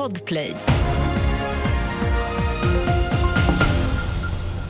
Podplay. 0.00 0.56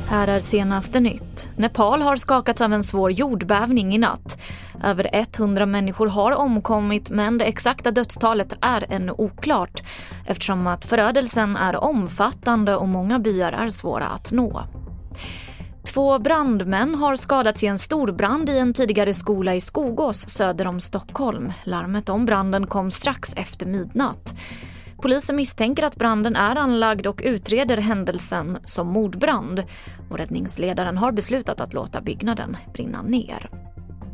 Här 0.08 0.29
är 0.29 0.40
senaste 0.40 1.00
nytt. 1.00 1.48
Nepal 1.56 2.03
har 2.03 2.16
skakats 2.16 2.60
av 2.60 2.72
en 2.72 2.82
svår 2.82 3.12
jordbävning 3.12 3.95
i 3.95 3.98
natt. 3.98 4.40
Över 4.85 5.11
100 5.12 5.66
människor 5.66 6.06
har 6.06 6.32
omkommit 6.32 7.11
men 7.11 7.38
det 7.38 7.45
exakta 7.45 7.90
dödstalet 7.90 8.56
är 8.61 8.87
ännu 8.88 9.12
oklart 9.12 9.82
eftersom 10.27 10.66
att 10.66 10.84
förödelsen 10.84 11.56
är 11.56 11.76
omfattande 11.76 12.76
och 12.76 12.88
många 12.88 13.18
byar 13.18 13.52
är 13.52 13.70
svåra 13.70 14.06
att 14.06 14.30
nå. 14.30 14.62
Två 15.84 16.18
brandmän 16.18 16.94
har 16.94 17.16
skadats 17.16 17.64
i 17.64 17.66
en 17.66 17.78
storbrand 17.78 18.50
i 18.50 18.58
en 18.58 18.74
tidigare 18.74 19.14
skola 19.14 19.54
i 19.54 19.60
Skogås 19.60 20.28
söder 20.28 20.66
om 20.66 20.80
Stockholm. 20.80 21.52
Larmet 21.64 22.08
om 22.08 22.26
branden 22.26 22.66
kom 22.66 22.90
strax 22.90 23.34
efter 23.36 23.66
midnatt. 23.66 24.34
Polisen 25.03 25.37
misstänker 25.37 25.82
att 25.82 25.96
branden 25.96 26.36
är 26.36 26.57
anlagd 26.57 27.07
och 27.07 27.21
utreder 27.25 27.77
händelsen 27.77 28.58
som 28.64 28.86
mordbrand. 28.86 29.64
Och 30.11 30.18
räddningsledaren 30.18 30.99
har 30.99 31.13
beslutat 31.13 31.61
att 31.61 31.75
låta 31.75 32.00
byggnaden 32.00 32.56
brinna 32.72 33.03
ner. 33.03 33.50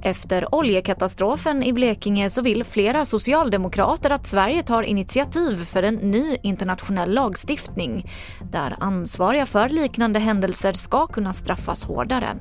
Efter 0.02 0.54
oljekatastrofen 0.54 1.62
i 1.62 1.72
Blekinge 1.72 2.30
så 2.30 2.42
vill 2.42 2.64
flera 2.64 3.04
socialdemokrater 3.04 4.10
att 4.10 4.26
Sverige 4.26 4.62
tar 4.62 4.82
initiativ 4.82 5.56
för 5.56 5.82
en 5.82 5.94
ny 5.94 6.36
internationell 6.42 7.14
lagstiftning 7.14 8.10
där 8.52 8.76
ansvariga 8.80 9.46
för 9.46 9.68
liknande 9.68 10.18
händelser 10.18 10.72
ska 10.72 11.06
kunna 11.06 11.32
straffas 11.32 11.84
hårdare. 11.84 12.36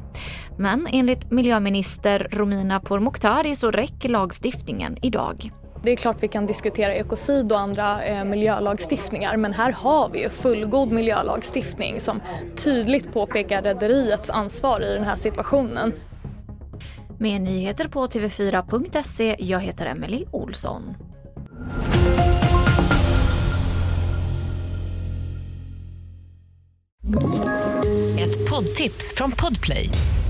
Men 0.58 0.88
enligt 0.91 1.31
miljöminister 1.31 2.27
Romina 2.31 2.80
Pourmokhtari 2.80 3.55
så 3.55 3.72
räcker 3.72 4.09
lagstiftningen 4.09 4.98
idag. 5.02 5.52
Det 5.85 5.91
är 5.91 5.95
klart 5.95 6.23
vi 6.23 6.27
kan 6.27 6.45
diskutera 6.45 6.95
ekocid 6.95 7.52
och 7.52 7.59
andra 7.59 8.03
eh, 8.03 8.23
miljölagstiftningar 8.23 9.38
men 9.38 9.53
här 9.53 9.71
har 9.71 10.09
vi 10.09 10.23
ju 10.23 10.30
fullgod 10.30 10.91
miljölagstiftning 10.91 12.00
som 12.00 12.22
tydligt 12.55 13.14
påpekar 13.14 13.61
rederiets 13.61 14.30
ansvar 14.30 14.81
i 14.81 14.94
den 14.94 15.03
här 15.03 15.16
situationen. 15.16 15.94
Med 17.17 17.41
nyheter 17.41 17.88
på 17.88 18.06
tv4.se, 18.06 19.36
jag 19.39 19.59
heter 19.59 19.86
Emily 19.86 20.25
Olsson. 20.31 20.83
Ett 28.19 28.50
poddtips 28.50 29.13
från 29.16 29.31
Podplay. 29.31 29.89